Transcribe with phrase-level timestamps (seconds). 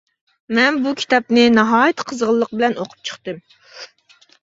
[0.59, 3.43] مەن بۇ كىتابنى ناھايىتى قىزغىنلىق بىلەن ئوقۇپ چىقتىم.